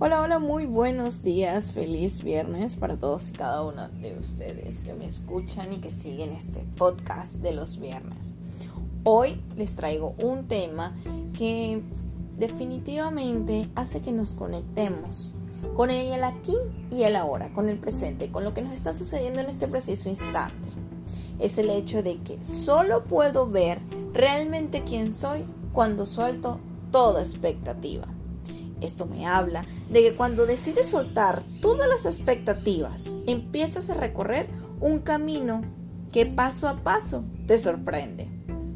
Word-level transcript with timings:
Hola, 0.00 0.22
hola, 0.22 0.38
muy 0.38 0.64
buenos 0.64 1.24
días, 1.24 1.72
feliz 1.72 2.22
viernes 2.22 2.76
para 2.76 2.96
todos 2.96 3.30
y 3.30 3.32
cada 3.32 3.64
uno 3.64 3.88
de 3.88 4.16
ustedes 4.16 4.78
que 4.78 4.94
me 4.94 5.08
escuchan 5.08 5.72
y 5.72 5.78
que 5.78 5.90
siguen 5.90 6.34
este 6.34 6.60
podcast 6.76 7.38
de 7.38 7.50
los 7.50 7.80
viernes. 7.80 8.32
Hoy 9.02 9.42
les 9.56 9.74
traigo 9.74 10.14
un 10.22 10.46
tema 10.46 10.96
que 11.36 11.82
definitivamente 12.38 13.68
hace 13.74 14.00
que 14.00 14.12
nos 14.12 14.34
conectemos 14.34 15.32
con 15.74 15.90
el 15.90 16.22
aquí 16.22 16.54
y 16.92 17.02
el 17.02 17.16
ahora, 17.16 17.52
con 17.52 17.68
el 17.68 17.80
presente, 17.80 18.30
con 18.30 18.44
lo 18.44 18.54
que 18.54 18.62
nos 18.62 18.74
está 18.74 18.92
sucediendo 18.92 19.40
en 19.40 19.46
este 19.46 19.66
preciso 19.66 20.08
instante. 20.08 20.68
Es 21.40 21.58
el 21.58 21.70
hecho 21.70 22.04
de 22.04 22.18
que 22.18 22.44
solo 22.44 23.02
puedo 23.02 23.48
ver 23.50 23.80
realmente 24.12 24.84
quién 24.84 25.12
soy 25.12 25.42
cuando 25.72 26.06
suelto 26.06 26.60
toda 26.92 27.20
expectativa 27.20 28.06
esto 28.80 29.06
me 29.06 29.26
habla 29.26 29.64
de 29.90 30.02
que 30.02 30.14
cuando 30.16 30.46
decides 30.46 30.88
soltar 30.88 31.42
todas 31.60 31.88
las 31.88 32.06
expectativas, 32.06 33.16
empiezas 33.26 33.90
a 33.90 33.94
recorrer 33.94 34.48
un 34.80 35.00
camino 35.00 35.62
que 36.12 36.26
paso 36.26 36.68
a 36.68 36.82
paso 36.82 37.24
te 37.46 37.58
sorprende. 37.58 38.28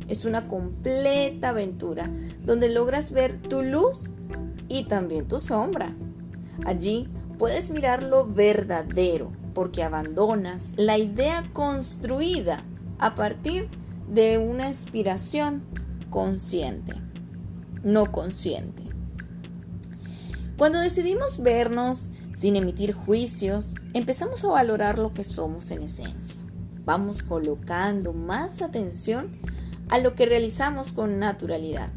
Es 0.08 0.24
una 0.24 0.48
completa 0.48 1.50
aventura 1.50 2.10
donde 2.44 2.68
logras 2.68 3.12
ver 3.12 3.40
tu 3.40 3.62
luz 3.62 4.10
y 4.68 4.84
también 4.84 5.28
tu 5.28 5.38
sombra. 5.38 5.94
Allí 6.64 7.08
puedes 7.38 7.70
mirar 7.70 8.02
lo 8.02 8.26
verdadero 8.26 9.32
porque 9.54 9.82
abandonas 9.82 10.72
la 10.76 10.98
idea 10.98 11.44
construida 11.52 12.64
a 12.98 13.14
partir 13.14 13.68
de 14.08 14.38
una 14.38 14.68
inspiración 14.68 15.62
consciente, 16.10 16.94
no 17.82 18.12
consciente. 18.12 18.91
Cuando 20.62 20.78
decidimos 20.78 21.42
vernos 21.42 22.10
sin 22.34 22.54
emitir 22.54 22.92
juicios, 22.92 23.74
empezamos 23.94 24.44
a 24.44 24.48
valorar 24.50 24.96
lo 24.96 25.12
que 25.12 25.24
somos 25.24 25.72
en 25.72 25.82
esencia. 25.82 26.40
Vamos 26.84 27.24
colocando 27.24 28.12
más 28.12 28.62
atención 28.62 29.40
a 29.88 29.98
lo 29.98 30.14
que 30.14 30.24
realizamos 30.24 30.92
con 30.92 31.18
naturalidad 31.18 31.90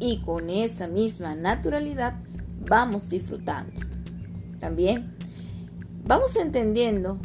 y 0.00 0.22
con 0.22 0.50
esa 0.50 0.88
misma 0.88 1.36
naturalidad 1.36 2.14
vamos 2.68 3.08
disfrutando. 3.08 3.80
También 4.58 5.16
vamos 6.04 6.34
entendiendo 6.34 7.20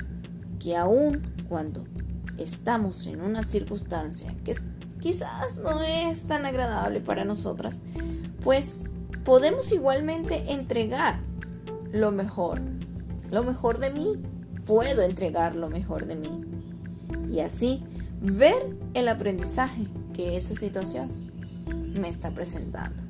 que 0.59 0.77
aun 0.77 1.23
cuando 1.49 1.83
estamos 2.37 3.07
en 3.07 3.21
una 3.21 3.41
circunstancia 3.41 4.35
que 4.43 4.55
quizás 4.99 5.57
no 5.57 5.81
es 5.81 6.27
tan 6.27 6.45
agradable 6.45 7.01
para 7.01 7.25
nosotras, 7.25 7.79
pues 8.43 8.91
podemos 9.25 9.71
igualmente 9.71 10.53
entregar 10.53 11.19
lo 11.91 12.11
mejor, 12.11 12.61
lo 13.31 13.43
mejor 13.43 13.79
de 13.79 13.89
mí. 13.89 14.13
Puedo 14.65 15.01
entregar 15.01 15.55
lo 15.55 15.69
mejor 15.69 16.05
de 16.05 16.15
mí. 16.15 16.41
Y 17.29 17.41
así 17.41 17.83
ver 18.21 18.77
el 18.93 19.09
aprendizaje 19.09 19.87
que 20.13 20.37
esa 20.37 20.55
situación 20.55 21.11
me 21.99 22.07
está 22.07 22.31
presentando. 22.31 23.03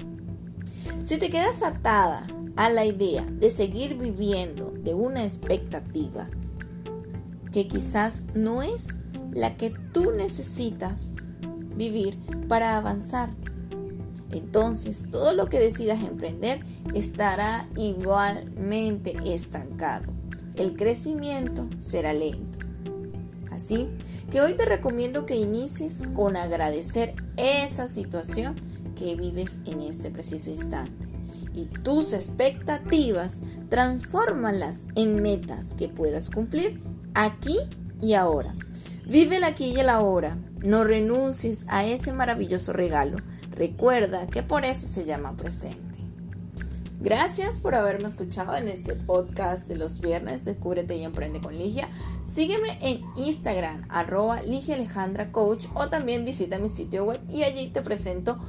Si 1.03 1.17
te 1.17 1.29
quedas 1.29 1.61
atada 1.61 2.25
a 2.55 2.69
la 2.69 2.85
idea 2.85 3.25
de 3.25 3.49
seguir 3.49 3.97
viviendo 3.97 4.71
de 4.71 4.93
una 4.93 5.23
expectativa 5.23 6.27
que 7.51 7.67
quizás 7.67 8.25
no 8.33 8.63
es 8.63 8.89
la 9.31 9.57
que 9.57 9.69
tú 9.91 10.11
necesitas 10.11 11.13
vivir 11.75 12.17
para 12.47 12.77
avanzar 12.77 13.29
entonces 14.31 15.09
todo 15.09 15.33
lo 15.33 15.47
que 15.47 15.59
decidas 15.59 16.01
emprender 16.03 16.61
estará 16.93 17.67
igualmente 17.75 19.15
estancado. 19.25 20.11
El 20.55 20.75
crecimiento 20.75 21.67
será 21.79 22.13
lento. 22.13 22.59
Así 23.51 23.89
que 24.31 24.41
hoy 24.41 24.53
te 24.55 24.65
recomiendo 24.65 25.25
que 25.25 25.35
inicies 25.35 26.07
con 26.07 26.35
agradecer 26.35 27.15
esa 27.37 27.87
situación 27.87 28.55
que 28.95 29.15
vives 29.15 29.59
en 29.65 29.81
este 29.81 30.09
preciso 30.09 30.49
instante. 30.49 31.07
Y 31.53 31.65
tus 31.65 32.13
expectativas, 32.13 33.41
transfórmalas 33.69 34.87
en 34.95 35.21
metas 35.21 35.73
que 35.73 35.87
puedas 35.87 36.29
cumplir 36.29 36.81
aquí 37.13 37.59
y 38.01 38.13
ahora. 38.13 38.55
Vive 39.05 39.37
el 39.37 39.43
aquí 39.43 39.65
y 39.67 39.79
el 39.79 39.89
ahora. 39.89 40.37
No 40.63 40.83
renuncies 40.83 41.65
a 41.69 41.85
ese 41.85 42.11
maravilloso 42.11 42.73
regalo 42.73 43.17
Recuerda 43.55 44.27
que 44.27 44.43
por 44.43 44.65
eso 44.65 44.85
se 44.87 45.05
llama 45.05 45.35
presente. 45.37 45.95
Gracias 46.99 47.59
por 47.59 47.75
haberme 47.75 48.07
escuchado 48.07 48.55
en 48.55 48.67
este 48.67 48.95
podcast 48.95 49.67
de 49.67 49.75
los 49.75 50.01
viernes. 50.01 50.43
Descúbrete 50.43 50.95
y 50.95 51.03
emprende 51.03 51.39
con 51.39 51.57
Ligia. 51.57 51.89
Sígueme 52.23 52.79
en 52.81 53.01
Instagram, 53.15 53.85
arroba 53.89 54.41
Ligia 54.41 54.75
Alejandra 54.75 55.31
Coach, 55.31 55.67
o 55.73 55.87
también 55.87 56.25
visita 56.25 56.57
mi 56.57 56.67
sitio 56.67 57.05
web 57.05 57.21
y 57.29 57.43
allí 57.43 57.67
te 57.67 57.81
presento 57.81 58.39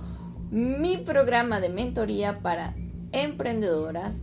mi 0.50 0.96
programa 0.96 1.60
de 1.60 1.68
mentoría 1.68 2.40
para 2.40 2.74
emprendedoras 3.12 4.22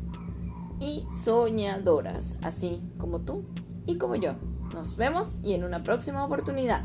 y 0.80 1.06
soñadoras, 1.12 2.38
así 2.42 2.82
como 2.98 3.22
tú 3.22 3.46
y 3.86 3.98
como 3.98 4.16
yo. 4.16 4.34
Nos 4.74 4.98
vemos 4.98 5.38
y 5.44 5.54
en 5.54 5.64
una 5.64 5.84
próxima 5.84 6.26
oportunidad. 6.26 6.84